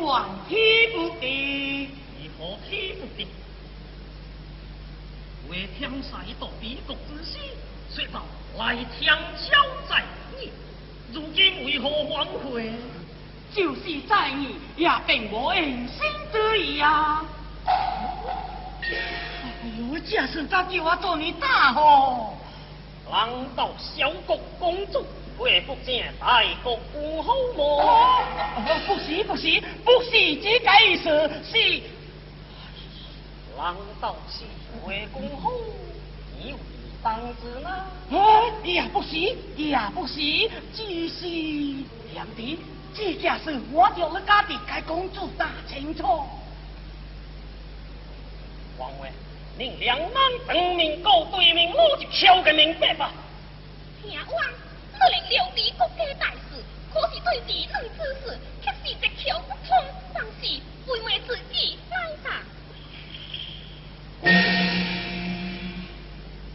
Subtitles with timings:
[0.00, 0.58] 王天
[0.92, 1.88] 不得，
[2.22, 3.26] 如何天不得？
[5.48, 7.38] 为天使到帝国之时，
[7.94, 8.22] 说道
[8.58, 9.16] 来天
[9.48, 9.52] 交
[9.88, 10.04] 在
[10.38, 10.50] 你，
[11.12, 12.72] 如今为何反悔？
[13.54, 15.98] 就是在你也并无恩心
[16.32, 17.24] 之意啊！
[17.64, 17.72] 哎
[19.78, 22.36] 呦，这是咋叫我做你大吼？
[23.10, 25.06] 难道小国公主
[25.38, 28.22] 会不见大国公后么？
[28.86, 30.10] 不是不是不是
[30.42, 31.82] 这个意思，是
[33.56, 34.44] 难道是
[34.86, 35.50] 为公好，
[36.38, 36.58] 你为
[37.02, 37.68] 当之呢？
[38.64, 39.16] 也不是
[39.56, 40.14] 也不是，
[40.74, 41.26] 只是
[42.12, 42.58] 两弟。
[42.94, 46.02] 这件事我叫你家的该公主打清楚。
[48.78, 49.10] 王位，
[49.58, 50.14] 您两难
[50.46, 53.12] 等明告对面，我就敲个明白吧。
[54.02, 54.34] 天王，
[54.98, 56.38] 我令刘备国家大事，
[56.92, 59.76] 可是对敌人之事，却是一窍不通，
[60.14, 61.94] 但是为为自己来
[62.24, 62.42] 吧。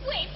[0.07, 0.27] 为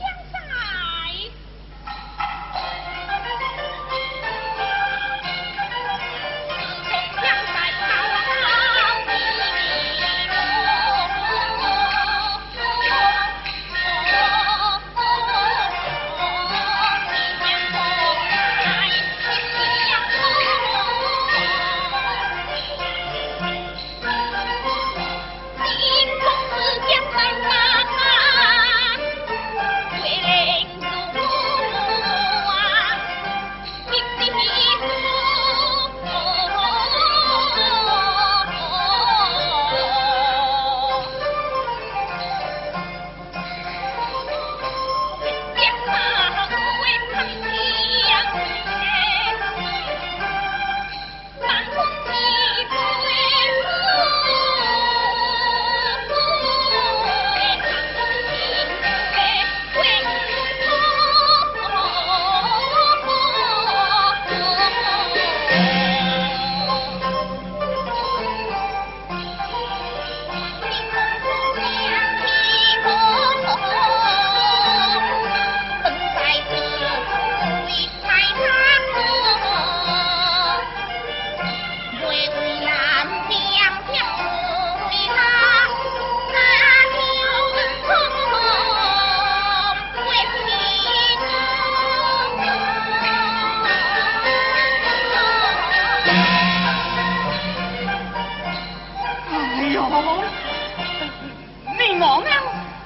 [99.57, 99.77] 哎呦，
[101.79, 102.29] 你莫呢？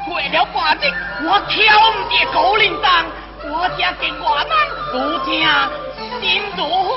[0.05, 0.79] 过了半日，
[1.23, 1.55] 我挑
[1.91, 3.05] 唔着高铃铛，
[3.43, 4.51] 我这更外慢，
[4.91, 4.95] 多
[5.25, 5.29] 听
[6.21, 6.89] 心多慌。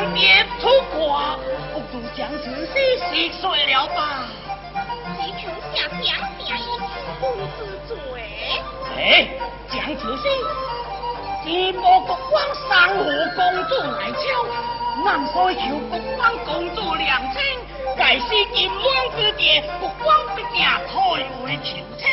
[0.00, 0.66] 谁忙别出
[0.96, 1.36] 挂，
[1.74, 2.72] 不如将此事
[3.10, 4.24] 细碎了吧。
[5.18, 6.00] 你求下将
[6.40, 6.88] 下以轻
[7.20, 7.94] 公之罪。
[8.96, 9.28] 哎，
[9.70, 10.22] 将此事，
[11.44, 13.04] 只报国王上河
[13.36, 14.24] 公主来敲，
[15.04, 17.42] 南所求国王公主两清，
[17.98, 22.08] 盖是金王之地，国王必定退回求亲。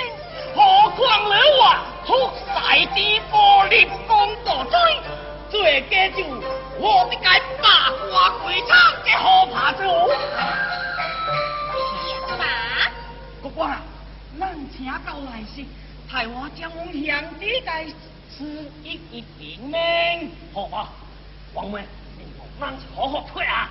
[0.54, 4.78] 何况你话出世之波立功大追，
[5.50, 6.24] 最家就
[6.80, 9.84] 我的该八卦鬼差嘅可怕做。
[11.74, 12.44] 天吧，
[13.42, 13.82] 国王啊，
[14.40, 15.66] 咱请到来时，
[16.12, 17.86] 待我将王兄弟该
[18.30, 20.32] 此一一平命。
[20.54, 20.90] 好吧，
[21.54, 21.84] 王妹，
[22.18, 22.26] 你
[22.60, 23.70] 咱好好退啊。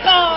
[0.00, 0.27] go!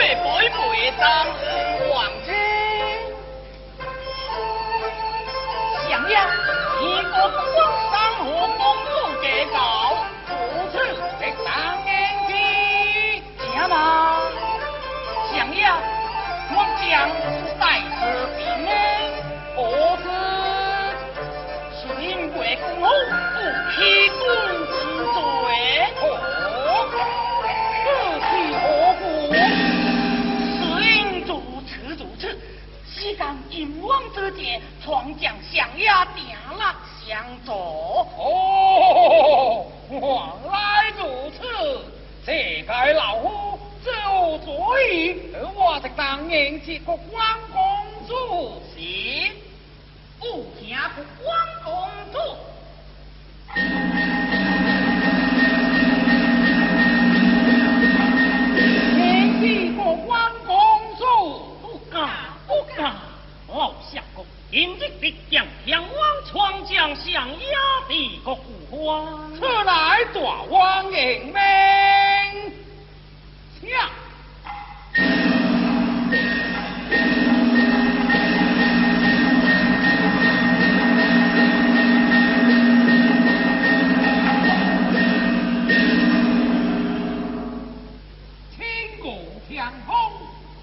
[0.00, 0.40] Về với.
[69.32, 71.40] 此乃断王迎门，
[73.60, 73.88] 抢，
[88.56, 89.16] 天公
[89.48, 89.94] 抢风，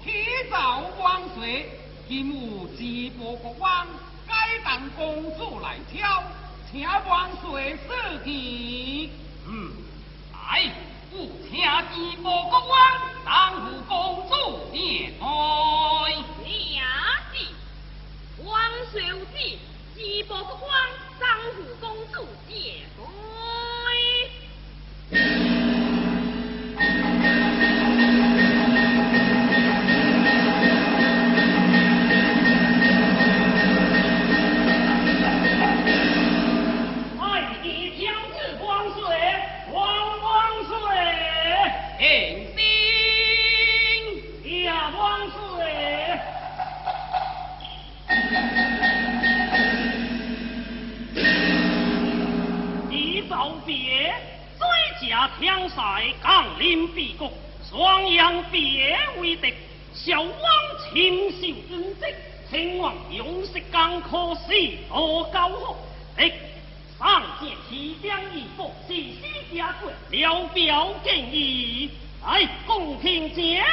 [0.04, 0.14] 天
[0.50, 1.70] 造网随，
[2.06, 3.86] 天母直播不慌，
[4.28, 6.22] 该等公主来挑。
[6.70, 7.88] 请万岁赐
[8.24, 9.10] 旨。
[9.46, 9.72] 嗯，
[10.34, 10.70] 来，
[11.12, 12.70] 吾请见报国王，
[13.24, 14.34] 当吾公主
[14.70, 15.24] 殿内。
[20.44, 20.68] 国王，
[21.80, 21.87] 公。
[53.38, 54.12] 告别，
[54.58, 57.32] 醉驾枪赛，杠铃必国，
[57.70, 59.54] 双阳别为敌，
[59.94, 60.32] 小王
[60.90, 62.06] 亲手恩泽，
[62.50, 65.58] 秦王勇士更可喜，我高兴。
[66.16, 66.32] 来，
[66.98, 69.72] 上届七义一八是虚假，
[70.10, 71.90] 了表正义，
[72.26, 73.64] 来公平起来。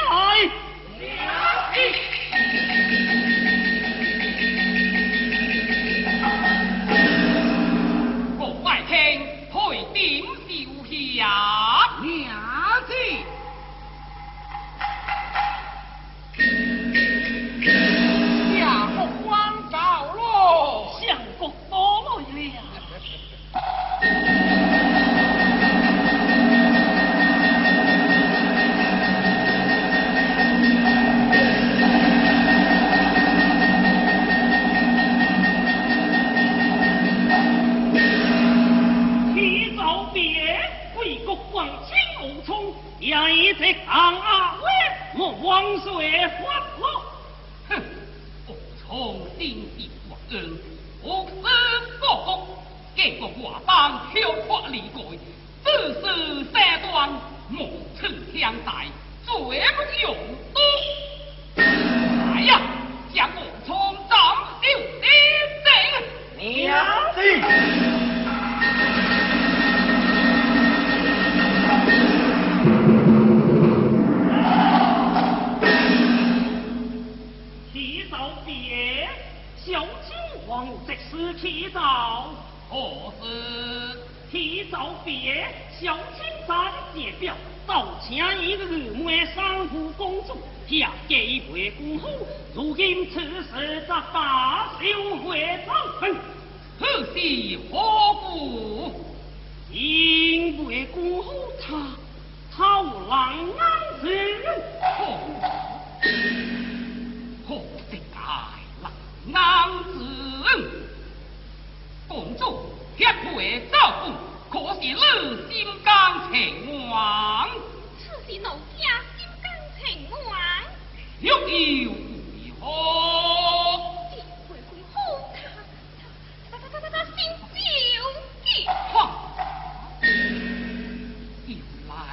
[43.65, 44.53] 你看啊！
[44.61, 44.85] 我也
[45.17, 45.75] 我黄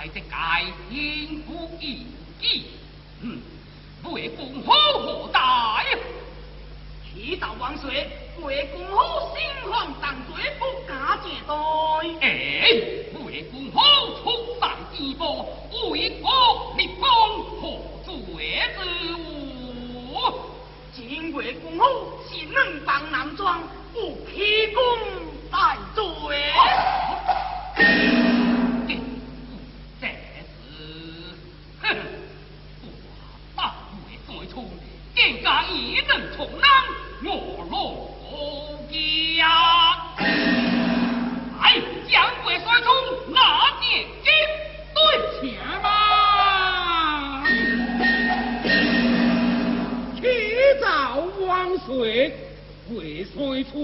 [0.03, 0.27] 在这界
[0.91, 2.05] 天不异
[2.41, 2.65] 地，
[3.21, 3.41] 嗯，
[4.11, 5.97] 为公好何大启？
[7.15, 8.11] 祈祷万岁，
[8.41, 11.55] 为公好心慌上罪不敢接待。
[12.21, 12.67] 哎，
[13.25, 13.81] 为公好
[14.25, 15.47] 出在地波，
[15.93, 17.07] 为国立功
[17.61, 20.19] 何罪之无？
[20.93, 21.87] 今为公好
[22.29, 23.63] 是能帮男庄，
[23.93, 24.83] 不欺公
[25.49, 26.03] 戴罪。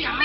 [0.00, 0.21] 假。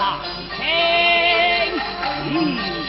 [0.00, 0.18] 难
[0.56, 2.79] 听。